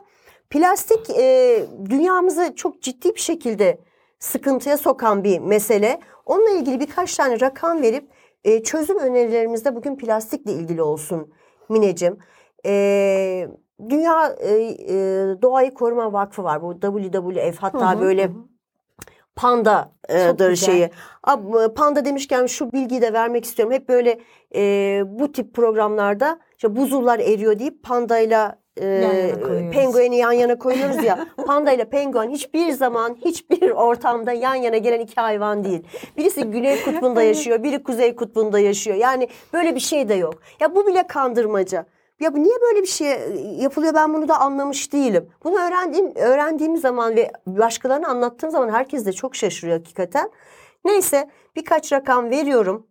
plastik 0.50 1.10
e, 1.10 1.66
dünyamızı 1.90 2.56
çok 2.56 2.82
ciddi 2.82 3.16
bir 3.16 3.20
şekilde 3.20 3.80
sıkıntıya 4.20 4.78
sokan 4.78 5.24
bir 5.24 5.40
mesele. 5.40 6.00
Onunla 6.26 6.50
ilgili 6.50 6.80
birkaç 6.80 7.16
tane 7.16 7.40
rakam 7.40 7.82
verip 7.82 8.10
e, 8.44 8.64
çözüm 8.64 9.00
önerilerimizde 9.00 9.76
bugün 9.76 9.96
plastikle 9.96 10.52
ilgili 10.52 10.82
olsun 10.82 11.34
Mineciğim. 11.70 12.18
E, 12.66 13.48
Dünya 13.90 14.36
e, 14.40 14.54
e, 14.54 14.96
Doğayı 15.42 15.74
Koruma 15.74 16.14
Vakfı 16.14 16.44
var. 16.44 16.62
Bu 16.62 16.74
WWF 16.74 17.58
hatta 17.58 17.92
Hı 17.94 17.98
hı, 17.98 18.02
böyle 18.02 18.32
panda 19.36 19.92
e, 20.10 20.56
şeyi. 20.56 20.90
Ab- 21.24 21.74
Panda 21.74 22.06
demişken 22.06 22.46
şu 22.46 22.72
bilgiyi 22.72 23.02
de 23.02 23.14
vermek 23.14 23.46
istiyorum. 23.46 23.74
Hep 23.74 23.90
böyle 23.90 24.20
e, 24.56 25.02
bu 25.06 25.32
tip 25.32 25.54
programlarda 25.54 26.40
işte 26.58 26.76
buzullar 26.76 27.20
eriyor 27.20 27.60
deyip 27.60 27.84
pandayla 27.84 28.60
e, 28.82 29.32
koyuyoruz. 29.44 29.72
pengueni 29.72 30.18
yan 30.18 30.32
yana 30.32 30.58
koyuyoruz 30.58 31.04
ya. 31.04 31.28
Panda 31.48 31.72
ile 31.72 31.86
penguen 31.86 32.30
hiçbir 32.30 32.72
zaman 32.72 33.18
hiçbir 33.26 33.70
ortamda 33.72 34.32
yan 34.34 34.56
yana 34.56 34.78
gelen 34.78 35.00
iki 35.00 35.16
hayvan 35.22 35.64
değil. 35.64 35.84
Birisi 36.18 36.44
güney 36.44 36.84
kutbunda 36.84 37.22
yaşıyor, 37.32 37.64
biri 37.64 37.84
kuzey 37.84 38.16
kutbunda 38.16 38.60
yaşıyor. 38.60 38.98
Yani 38.98 39.28
böyle 39.54 39.76
bir 39.76 39.80
şey 39.80 40.10
de 40.10 40.14
yok. 40.14 40.34
Ya 40.60 40.76
bu 40.76 40.88
bile 40.88 41.08
kandırmaca. 41.08 41.86
Ya 42.20 42.34
bu 42.34 42.44
niye 42.44 42.56
böyle 42.62 42.82
bir 42.82 42.88
şey 42.88 43.08
yapılıyor 43.62 43.94
ben 43.94 44.14
bunu 44.14 44.28
da 44.28 44.40
anlamış 44.40 44.94
değilim. 44.94 45.30
Bunu 45.44 45.56
öğrendiğim 45.60 46.16
öğrendiğim 46.16 46.78
zaman 46.78 47.16
ve 47.16 47.32
başkalarına 47.48 48.08
anlattığım 48.08 48.52
zaman 48.52 48.70
herkes 48.70 49.06
de 49.06 49.14
çok 49.14 49.36
şaşırıyor 49.36 49.78
hakikaten. 49.78 50.32
Neyse 50.86 51.30
birkaç 51.56 51.94
rakam 51.94 52.30
veriyorum. 52.30 52.88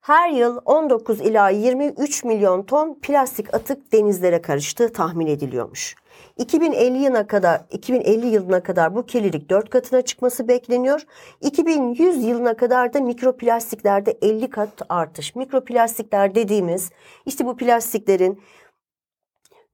Her 0.00 0.30
yıl 0.30 0.60
19 0.64 1.20
ila 1.20 1.48
23 1.48 2.24
milyon 2.24 2.62
ton 2.62 2.98
plastik 3.02 3.54
atık 3.54 3.92
denizlere 3.92 4.42
karıştığı 4.42 4.92
tahmin 4.92 5.26
ediliyormuş. 5.26 5.96
2050 6.36 6.98
yılına 6.98 7.26
kadar 7.26 7.60
2050 7.70 8.26
yılına 8.26 8.62
kadar 8.62 8.94
bu 8.94 9.06
kirlilik 9.06 9.50
4 9.50 9.70
katına 9.70 10.02
çıkması 10.02 10.48
bekleniyor. 10.48 11.06
2100 11.40 12.24
yılına 12.24 12.56
kadar 12.56 12.92
da 12.92 13.00
mikroplastiklerde 13.00 14.18
50 14.22 14.50
kat 14.50 14.82
artış. 14.88 15.34
Mikroplastikler 15.34 16.34
dediğimiz 16.34 16.90
işte 17.26 17.46
bu 17.46 17.56
plastiklerin 17.56 18.42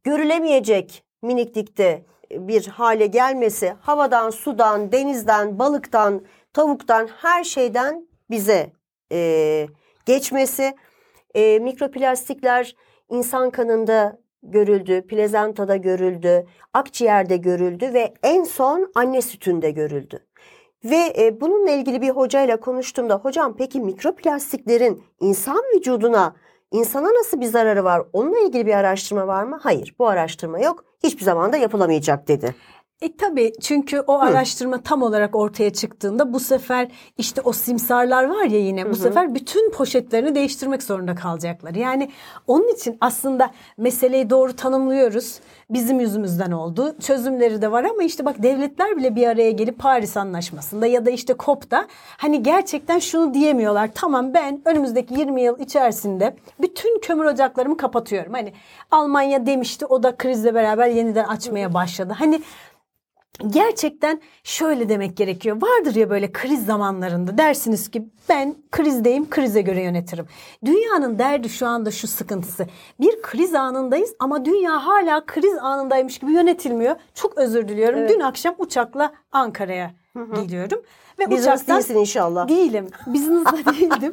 görülemeyecek 0.05 1.05
miniklikte 1.23 2.07
bir 2.31 2.67
hale 2.67 3.07
gelmesi 3.07 3.75
havadan, 3.81 4.31
sudan, 4.31 4.93
denizden, 4.93 5.59
balıktan, 5.59 6.23
tavuktan 6.53 7.07
her 7.07 7.45
şeyden 7.45 8.09
bize 8.31 8.73
e, 9.13 9.69
geçmesi. 10.07 10.75
E, 11.35 11.59
mikroplastikler 11.59 12.77
insan 13.11 13.51
kanında 13.51 14.19
görüldü, 14.43 15.07
plazentada 15.07 15.77
görüldü, 15.77 16.47
akciğerde 16.75 17.37
görüldü 17.37 17.95
ve 17.95 18.15
en 18.23 18.45
son 18.45 18.93
anne 18.95 19.23
sütünde 19.23 19.71
görüldü. 19.71 20.27
Ve 20.85 21.13
e, 21.19 21.41
bununla 21.41 21.71
ilgili 21.71 22.01
bir 22.01 22.11
hocayla 22.11 22.61
konuştuğumda 22.61 23.15
hocam 23.15 23.57
peki 23.57 23.81
mikroplastiklerin 23.81 25.05
insan 25.21 25.63
vücuduna 25.75 26.37
insana 26.73 27.09
nasıl 27.09 27.41
bir 27.41 27.47
zararı 27.47 27.85
var? 27.85 28.03
Onunla 28.13 28.39
ilgili 28.39 28.67
bir 28.67 28.75
araştırma 28.75 29.27
var 29.27 29.45
mı? 29.45 29.59
Hayır 29.63 29.95
bu 29.99 30.09
araştırma 30.09 30.59
yok. 30.59 30.85
Hiçbir 31.03 31.25
zaman 31.25 31.53
da 31.53 31.57
yapılamayacak 31.57 32.29
dedi. 32.29 32.55
E 33.03 33.17
tabii 33.17 33.53
çünkü 33.61 34.01
o 34.01 34.19
araştırma 34.19 34.81
tam 34.83 35.03
olarak 35.03 35.37
ortaya 35.37 35.73
çıktığında 35.73 36.33
bu 36.33 36.41
sefer 36.41 36.89
işte 37.19 37.41
o 37.41 37.53
simsarlar 37.53 38.25
var 38.25 38.45
ya 38.45 38.59
yine 38.59 38.91
bu 38.91 38.95
sefer 38.97 39.35
bütün 39.35 39.71
poşetlerini 39.71 40.35
değiştirmek 40.35 40.83
zorunda 40.83 41.15
kalacaklar. 41.15 41.75
Yani 41.75 42.11
onun 42.47 42.75
için 42.75 42.97
aslında 43.01 43.51
meseleyi 43.77 44.31
doğru 44.31 44.57
tanımlıyoruz. 44.57 45.41
Bizim 45.71 46.01
yüzümüzden 46.01 46.51
oldu. 46.51 46.97
Çözümleri 47.01 47.63
de 47.63 47.73
var 47.73 47.85
ama 47.85 48.03
işte 48.03 48.25
bak 48.25 48.43
devletler 48.43 48.97
bile 48.97 49.17
bir 49.17 49.27
araya 49.27 49.51
gelip 49.51 49.79
Paris 49.79 50.17
Anlaşması'nda 50.17 50.87
ya 50.87 51.07
da 51.07 51.11
işte 51.11 51.35
COP'da 51.39 51.87
hani 52.17 52.43
gerçekten 52.43 52.99
şunu 52.99 53.35
diyemiyorlar. 53.35 53.91
Tamam 53.95 54.35
ben 54.35 54.63
önümüzdeki 54.65 55.15
20 55.15 55.43
yıl 55.43 55.59
içerisinde 55.59 56.37
bütün 56.61 57.01
kömür 57.01 57.25
ocaklarımı 57.25 57.77
kapatıyorum. 57.77 58.33
Hani 58.33 58.53
Almanya 58.91 59.47
demişti 59.47 59.87
o 59.87 60.03
da 60.03 60.17
krizle 60.17 60.55
beraber 60.55 60.89
yeniden 60.89 61.25
açmaya 61.25 61.75
başladı. 61.75 62.15
Hani 62.19 62.41
gerçekten 63.49 64.21
şöyle 64.45 64.89
demek 64.89 65.17
gerekiyor. 65.17 65.57
Vardır 65.63 65.95
ya 65.95 66.11
böyle 66.11 66.33
kriz 66.33 66.67
zamanlarında 66.67 67.39
dersiniz 67.39 67.91
ki 67.91 68.09
ben 68.29 68.55
krizdeyim, 68.71 69.31
krize 69.31 69.61
göre 69.61 69.83
yönetirim. 69.83 70.27
Dünyanın 70.65 71.19
derdi 71.19 71.49
şu 71.49 71.67
anda 71.67 71.91
şu 71.91 72.07
sıkıntısı. 72.07 72.67
Bir 73.01 73.23
kriz 73.23 73.55
anındayız 73.55 74.15
ama 74.19 74.45
dünya 74.45 74.87
hala 74.87 75.27
kriz 75.27 75.59
anındaymış 75.59 76.19
gibi 76.19 76.33
yönetilmiyor. 76.33 76.97
Çok 77.15 77.39
özür 77.39 77.69
diliyorum. 77.69 78.09
Dün 78.09 78.21
akşam 78.21 78.55
uçakla 78.59 79.13
Ankara'ya 79.33 79.91
gidiyorum. 80.43 80.83
Ve 81.19 81.27
Business 81.31 81.41
uçaktan 81.47 81.77
değilsin 81.77 81.95
inşallah. 81.95 82.49
Değilim. 82.49 82.91
Business'da 83.07 83.73
değildim. 83.73 84.13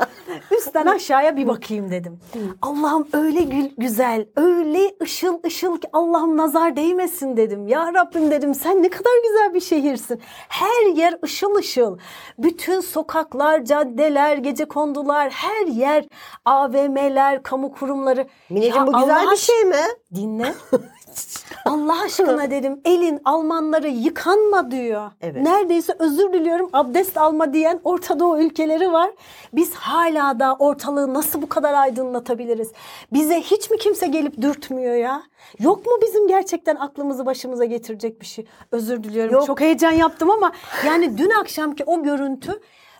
Üstten 0.51 0.85
aşağıya 0.85 1.37
bir 1.37 1.47
bakayım 1.47 1.91
dedim. 1.91 2.19
Allah'ım 2.61 3.07
öyle 3.13 3.41
gül, 3.41 3.69
güzel, 3.77 4.25
öyle 4.35 4.95
ışıl 5.01 5.39
ışıl 5.45 5.77
ki 5.77 5.87
Allah'ım 5.93 6.37
nazar 6.37 6.75
değmesin 6.75 7.37
dedim. 7.37 7.67
Ya 7.67 7.93
Rabbim 7.93 8.31
dedim 8.31 8.55
sen 8.55 8.83
ne 8.83 8.89
kadar 8.89 9.11
güzel 9.29 9.53
bir 9.53 9.61
şehirsin. 9.61 10.21
Her 10.49 10.95
yer 10.95 11.17
ışıl 11.23 11.55
ışıl. 11.55 11.97
Bütün 12.37 12.79
sokaklar, 12.81 13.65
caddeler, 13.65 14.37
gece 14.37 14.65
kondular, 14.65 15.29
her 15.29 15.67
yer 15.67 16.05
AVM'ler, 16.45 17.43
kamu 17.43 17.71
kurumları. 17.71 18.27
Mineciğim 18.49 18.87
bu 18.87 18.93
güzel 18.93 19.19
Allah 19.23 19.31
bir 19.31 19.37
şey 19.37 19.63
mi? 19.63 19.75
Dinle. 20.15 20.53
Allah 21.65 22.01
aşkına 22.01 22.51
dedim 22.51 22.81
elin 22.85 23.21
Almanları 23.25 23.87
yıkanma 23.87 24.71
diyor. 24.71 25.11
Evet. 25.21 25.43
Neredeyse 25.43 25.95
özür 25.99 26.33
diliyorum 26.33 26.69
abdest 26.73 27.17
alma 27.17 27.53
diyen 27.53 27.79
Orta 27.83 28.19
Doğu 28.19 28.39
ülkeleri 28.39 28.91
var. 28.91 29.11
Biz 29.53 29.73
hala 29.73 30.39
da 30.39 30.55
ortalığı 30.59 31.13
nasıl 31.13 31.41
bu 31.41 31.49
kadar 31.49 31.73
aydınlatabiliriz? 31.73 32.71
Bize 33.13 33.41
hiç 33.41 33.69
mi 33.71 33.77
kimse 33.77 34.07
gelip 34.07 34.41
dürtmüyor 34.41 34.95
ya? 34.95 35.23
Yok 35.59 35.85
mu 35.85 35.91
bizim 36.01 36.27
gerçekten 36.27 36.75
aklımızı 36.75 37.25
başımıza 37.25 37.65
getirecek 37.65 38.21
bir 38.21 38.25
şey? 38.25 38.45
Özür 38.71 39.03
diliyorum. 39.03 39.33
Yok. 39.33 39.45
Çok 39.45 39.61
heyecan 39.61 39.91
yaptım 39.91 40.29
ama 40.29 40.51
yani 40.85 41.17
dün 41.17 41.29
akşamki 41.29 41.83
o 41.83 42.03
görüntü 42.03 42.59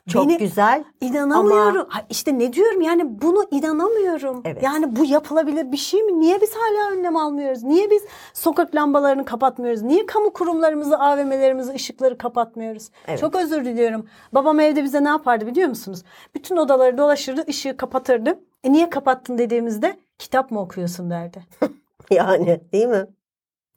Çok 0.10 0.29
beni 0.29 0.38
güzel. 0.38 0.83
İnanamıyorum. 1.01 1.86
Ha, 1.89 2.01
İşte 2.10 2.39
ne 2.39 2.53
diyorum 2.53 2.81
yani 2.81 3.22
bunu 3.22 3.45
inanamıyorum. 3.51 4.41
Evet. 4.45 4.63
Yani 4.63 4.95
bu 4.95 5.05
yapılabilir 5.05 5.72
bir 5.72 5.77
şey 5.77 6.03
mi? 6.03 6.19
Niye 6.19 6.41
biz 6.41 6.51
hala 6.55 6.91
önlem 6.91 7.15
almıyoruz? 7.17 7.63
Niye 7.63 7.89
biz 7.91 8.03
sokak 8.33 8.75
lambalarını 8.75 9.25
kapatmıyoruz? 9.25 9.81
Niye 9.81 10.05
kamu 10.05 10.33
kurumlarımızı, 10.33 11.00
AVM'lerimizi, 11.00 11.74
ışıkları 11.74 12.17
kapatmıyoruz? 12.17 12.89
Evet. 13.07 13.19
Çok 13.19 13.36
özür 13.36 13.65
diliyorum. 13.65 14.07
Babam 14.33 14.60
evde 14.60 14.83
bize 14.83 15.03
ne 15.03 15.10
yapardı 15.10 15.48
biliyor 15.48 15.69
musunuz? 15.69 16.03
Bütün 16.36 16.57
odaları 16.57 16.98
dolaşırdı, 16.98 17.45
ışığı 17.50 17.77
kapatırdı. 17.77 18.39
E 18.63 18.72
niye 18.72 18.89
kapattın 18.89 19.38
dediğimizde 19.38 19.98
kitap 20.19 20.51
mı 20.51 20.62
okuyorsun 20.62 21.10
derdi. 21.10 21.43
Yani 22.12 22.62
değil 22.74 22.88
mi? 22.88 23.05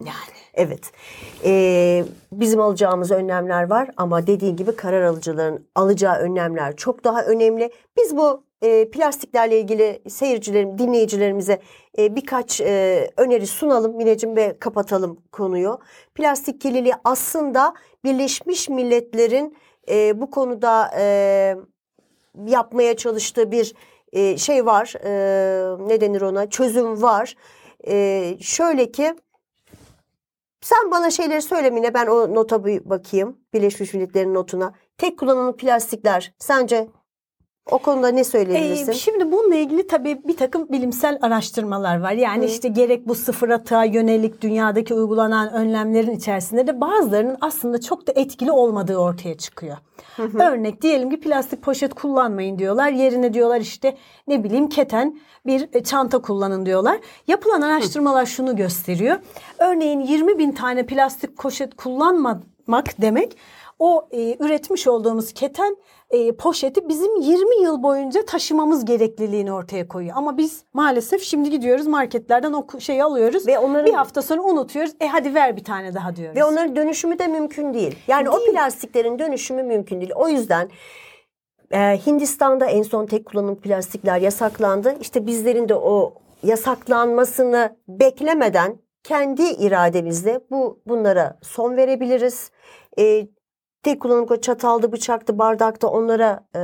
Yani. 0.04 0.36
Evet. 0.54 0.92
Ee, 1.44 2.04
bizim 2.32 2.60
alacağımız 2.60 3.10
önlemler 3.10 3.70
var 3.70 3.90
ama 3.96 4.26
dediğin 4.26 4.56
gibi 4.56 4.76
karar 4.76 5.02
alıcıların 5.02 5.66
alacağı 5.74 6.16
önlemler 6.16 6.76
çok 6.76 7.04
daha 7.04 7.24
önemli. 7.24 7.70
Biz 7.98 8.16
bu 8.16 8.44
e, 8.62 8.90
plastiklerle 8.90 9.60
ilgili 9.60 10.02
seyircilerim, 10.08 10.78
dinleyicilerimize 10.78 11.60
e, 11.98 12.16
birkaç 12.16 12.60
e, 12.60 13.10
öneri 13.16 13.46
sunalım 13.46 13.96
Mineciğim 13.96 14.36
ve 14.36 14.58
kapatalım 14.58 15.20
konuyu. 15.32 15.78
Plastik 16.14 16.60
kirliliği 16.60 16.94
aslında 17.04 17.74
Birleşmiş 18.04 18.68
Milletler'in 18.68 19.56
e, 19.88 20.20
bu 20.20 20.30
konuda 20.30 20.90
e, 20.98 21.56
yapmaya 22.46 22.96
çalıştığı 22.96 23.50
bir 23.50 23.74
e, 24.12 24.36
şey 24.36 24.66
var. 24.66 24.94
E, 25.04 25.88
ne 25.88 26.00
denir 26.00 26.20
ona? 26.20 26.50
Çözüm 26.50 27.02
var. 27.02 27.34
E, 27.86 28.36
şöyle 28.40 28.92
ki 28.92 29.14
sen 30.66 30.90
bana 30.90 31.10
şeyleri 31.10 31.42
söyle 31.42 31.70
Mine 31.70 31.94
ben 31.94 32.06
o 32.06 32.34
nota 32.34 32.64
bakayım. 32.64 33.40
Birleşmiş 33.54 33.94
Milletler'in 33.94 34.34
notuna. 34.34 34.74
Tek 34.98 35.18
kullanımlı 35.18 35.56
plastikler 35.56 36.34
sence 36.38 36.88
o 37.70 37.78
konuda 37.78 38.08
ne 38.08 38.24
söyleyebilirsin? 38.24 38.92
Ee, 38.92 38.94
şimdi 38.94 39.32
bununla 39.32 39.54
ilgili 39.54 39.86
tabii 39.86 40.20
bir 40.24 40.36
takım 40.36 40.68
bilimsel 40.68 41.18
araştırmalar 41.22 42.00
var. 42.00 42.12
Yani 42.12 42.44
işte 42.44 42.68
gerek 42.68 43.08
bu 43.08 43.14
sıfır 43.14 43.48
atığa 43.48 43.84
yönelik 43.84 44.42
dünyadaki 44.42 44.94
uygulanan 44.94 45.52
önlemlerin 45.52 46.10
içerisinde 46.10 46.66
de 46.66 46.80
bazılarının 46.80 47.36
aslında 47.40 47.80
çok 47.80 48.06
da 48.06 48.12
etkili 48.16 48.52
olmadığı 48.52 48.96
ortaya 48.96 49.36
çıkıyor. 49.36 49.76
Örnek 50.18 50.82
diyelim 50.82 51.10
ki 51.10 51.20
plastik 51.20 51.62
poşet 51.62 51.94
kullanmayın 51.94 52.58
diyorlar. 52.58 52.88
Yerine 52.88 53.34
diyorlar 53.34 53.60
işte 53.60 53.96
ne 54.28 54.44
bileyim 54.44 54.68
keten 54.68 55.20
bir 55.46 55.68
e, 55.72 55.84
çanta 55.84 56.18
kullanın 56.18 56.66
diyorlar. 56.66 56.98
Yapılan 57.26 57.60
araştırmalar 57.60 58.26
şunu 58.26 58.56
gösteriyor. 58.56 59.16
Örneğin 59.58 60.00
20 60.00 60.38
bin 60.38 60.52
tane 60.52 60.86
plastik 60.86 61.36
poşet 61.36 61.76
kullanmamak 61.76 63.00
demek 63.00 63.36
o 63.78 64.08
e, 64.10 64.36
üretmiş 64.44 64.86
olduğumuz 64.86 65.32
keten 65.32 65.76
e, 66.10 66.32
poşeti 66.36 66.88
bizim 66.88 67.16
20 67.20 67.62
yıl 67.62 67.82
boyunca 67.82 68.24
taşımamız 68.24 68.84
gerekliliğini 68.84 69.52
ortaya 69.52 69.88
koyuyor. 69.88 70.16
Ama 70.16 70.36
biz 70.38 70.64
maalesef 70.72 71.22
şimdi 71.22 71.50
gidiyoruz 71.50 71.86
marketlerden 71.86 72.52
o 72.52 72.66
şeyi 72.80 73.04
alıyoruz. 73.04 73.46
Ve 73.46 73.58
onların- 73.58 73.86
bir 73.86 73.94
hafta 73.94 74.22
sonra 74.22 74.42
unutuyoruz. 74.42 74.92
E 75.00 75.06
hadi 75.06 75.34
ver 75.34 75.56
bir 75.56 75.64
tane 75.64 75.94
daha 75.94 76.16
diyoruz. 76.16 76.36
Ve 76.36 76.44
onların 76.44 76.76
dönüşümü 76.76 77.18
de 77.18 77.26
mümkün 77.26 77.74
değil. 77.74 77.98
Yani 78.08 78.30
o 78.30 78.38
Değil. 78.40 78.50
plastiklerin 78.52 79.18
dönüşümü 79.18 79.62
mümkün 79.62 80.00
değil. 80.00 80.12
O 80.14 80.28
yüzden 80.28 80.68
e, 81.70 81.78
Hindistan'da 82.06 82.66
en 82.66 82.82
son 82.82 83.06
tek 83.06 83.26
kullanım 83.26 83.56
plastikler 83.60 84.18
yasaklandı. 84.20 84.96
İşte 85.00 85.26
bizlerin 85.26 85.68
de 85.68 85.74
o 85.74 86.14
yasaklanmasını 86.42 87.76
beklemeden 87.88 88.78
kendi 89.02 89.42
irademizle 89.42 90.40
bu 90.50 90.80
bunlara 90.86 91.38
son 91.42 91.76
verebiliriz. 91.76 92.50
E, 92.98 93.26
tek 93.86 94.00
kullanım 94.00 94.26
o 94.30 94.36
çataldı, 94.36 94.92
bıçaktı, 94.92 95.38
bardakta 95.38 95.88
onlara 95.88 96.44
e, 96.56 96.62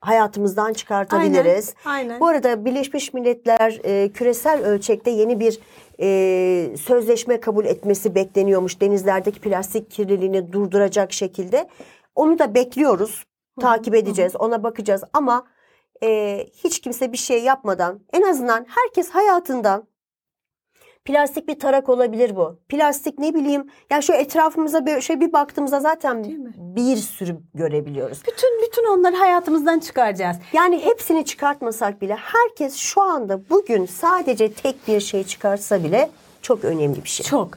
hayatımızdan 0.00 0.72
çıkartabiliriz. 0.72 1.74
Aynen, 1.84 2.08
aynen. 2.08 2.20
Bu 2.20 2.26
arada 2.26 2.64
Birleşmiş 2.64 3.14
Milletler 3.14 3.80
e, 3.84 4.12
küresel 4.12 4.64
ölçekte 4.64 5.10
yeni 5.10 5.40
bir 5.40 5.60
e, 6.00 6.76
sözleşme 6.76 7.40
kabul 7.40 7.64
etmesi 7.64 8.14
bekleniyormuş 8.14 8.80
denizlerdeki 8.80 9.40
plastik 9.40 9.90
kirliliğini 9.90 10.52
durduracak 10.52 11.12
şekilde. 11.12 11.68
Onu 12.14 12.38
da 12.38 12.54
bekliyoruz, 12.54 13.24
takip 13.60 13.94
edeceğiz, 13.94 14.36
ona 14.36 14.62
bakacağız 14.62 15.02
ama 15.12 15.46
e, 16.02 16.38
hiç 16.64 16.80
kimse 16.80 17.12
bir 17.12 17.18
şey 17.18 17.42
yapmadan 17.42 18.00
en 18.12 18.22
azından 18.22 18.66
herkes 18.68 19.10
hayatından 19.10 19.88
Plastik 21.08 21.48
bir 21.48 21.58
tarak 21.58 21.88
olabilir 21.88 22.36
bu. 22.36 22.58
Plastik 22.68 23.18
ne 23.18 23.34
bileyim 23.34 23.66
ya 23.90 24.02
şu 24.02 24.12
etrafımıza 24.12 24.86
böyle 24.86 25.00
şöyle 25.00 25.20
bir 25.20 25.32
baktığımızda 25.32 25.80
zaten 25.80 26.24
bir 26.56 26.96
sürü 26.96 27.36
görebiliyoruz. 27.54 28.22
bütün 28.26 28.62
bütün 28.66 28.98
onları 28.98 29.16
hayatımızdan 29.16 29.78
çıkaracağız. 29.78 30.36
Yani 30.52 30.84
hepsini 30.84 31.24
çıkartmasak 31.24 32.00
bile 32.00 32.14
herkes 32.14 32.76
şu 32.76 33.02
anda 33.02 33.40
bugün 33.50 33.86
sadece 33.86 34.52
tek 34.52 34.88
bir 34.88 35.00
şey 35.00 35.24
çıkarsa 35.24 35.84
bile 35.84 36.10
çok 36.42 36.64
önemli 36.64 37.04
bir 37.04 37.08
şey. 37.08 37.26
Çok. 37.26 37.50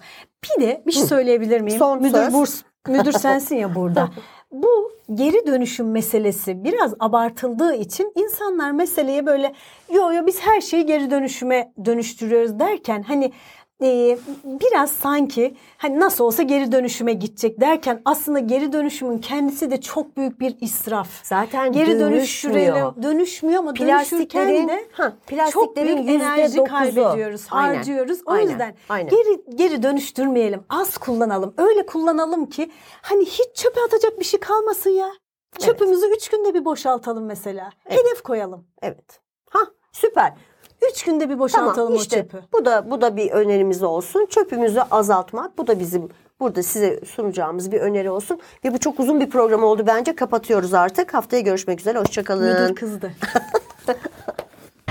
Bir 0.44 0.62
de 0.62 0.84
bir 0.88 0.92
şey 0.92 1.04
söyleyebilir 1.04 1.62
miyim? 1.62 1.80
Son 1.80 2.02
müdür 2.02 2.24
söz. 2.24 2.34
burs 2.34 2.62
müdür 2.88 3.12
sensin 3.12 3.56
ya 3.56 3.76
burada. 3.76 4.10
Bu 4.52 4.92
geri 5.14 5.48
dönüşüm 5.48 5.92
meselesi 5.92 6.64
biraz 6.64 6.94
abartıldığı 7.00 7.76
için 7.76 8.12
insanlar 8.16 8.72
meseleye 8.72 9.26
böyle 9.26 9.54
yo 9.94 10.12
yo 10.14 10.26
biz 10.26 10.40
her 10.42 10.62
şeyi 10.62 10.86
geri 10.86 11.12
dönüşüme 11.12 11.72
dönüştürüyoruz. 11.86 12.60
derken 12.60 13.04
hani 13.04 13.32
e, 13.82 14.18
biraz 14.46 14.92
sanki 14.92 15.56
hani 15.78 16.00
nasıl 16.00 16.24
olsa 16.24 16.44
geri 16.44 16.72
dönüşüme 16.72 17.14
gidecek 17.14 17.62
derken 17.62 18.02
aslında 18.06 18.40
geri 18.40 18.74
dönüşümün 18.74 19.18
kendisi 19.18 19.72
de 19.72 19.82
çok 19.82 20.18
büyük 20.18 20.40
bir 20.40 20.58
israf. 20.62 21.08
Zaten 21.24 21.72
geri 21.72 22.00
dönüşmüyor. 22.00 22.96
Dönüşmüyor 23.04 23.60
ama 23.60 23.76
dönüşürken 23.76 24.68
de 24.68 24.86
ha, 24.92 25.14
çok 25.52 25.76
büyük 25.78 26.10
enerji 26.10 26.58
dokuzu. 26.58 26.76
kaybediyoruz, 26.76 27.48
Aynen, 27.52 27.76
harcıyoruz. 27.76 28.20
O 28.26 28.32
aynen, 28.32 28.50
yüzden 28.50 28.76
aynen. 28.90 29.10
geri 29.10 29.56
geri 29.56 29.84
dönüştürmeyelim. 29.84 30.64
Az 30.70 30.98
kullanalım. 30.98 31.54
Öyle 31.58 31.86
kullanalım 31.86 32.46
ki 32.46 32.72
hani 33.02 33.26
hiç 33.26 33.56
çöpe 33.56 33.82
atacak 33.82 34.20
bir 34.20 34.26
şey 34.26 34.40
kalmasın 34.40 34.90
ya. 34.90 35.12
Çöpümüzü 35.60 36.06
üç 36.16 36.30
günde 36.30 36.54
bir 36.54 36.66
boşaltalım 36.66 37.26
mesela. 37.26 37.70
Hedef 37.84 38.22
koyalım. 38.24 38.68
Evet. 38.82 39.20
Ha 39.50 39.60
süper. 39.92 40.34
Üç 40.90 41.04
günde 41.04 41.30
bir 41.30 41.40
boşaltalım 41.40 41.76
Tamam 41.76 41.94
o 41.94 41.96
işte 41.96 42.16
çöpü. 42.22 42.38
bu 42.54 42.66
da 42.66 42.92
bu 42.92 43.02
da 43.02 43.16
bir 43.16 43.32
önerimiz 43.32 43.84
olsun. 43.84 44.26
Çöpümüzü 44.30 44.80
azaltmak 44.92 45.58
bu 45.58 45.68
da 45.68 45.80
bizim 45.80 46.10
burada 46.40 46.64
size 46.64 47.00
sunacağımız 47.06 47.72
bir 47.72 47.80
öneri 47.80 48.10
olsun. 48.10 48.40
Ve 48.66 48.74
bu 48.74 48.78
çok 48.78 49.00
uzun 49.00 49.20
bir 49.20 49.30
program 49.30 49.64
oldu 49.64 49.84
bence. 49.88 50.16
Kapatıyoruz 50.16 50.74
artık. 50.74 51.14
Haftaya 51.14 51.42
görüşmek 51.42 51.80
üzere. 51.80 52.00
Hoşçakalın. 52.00 52.44
Müdür 52.44 52.76
kızdı. 52.76 53.12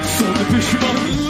Sonra 0.03 0.39
pişmanlık 0.57 1.21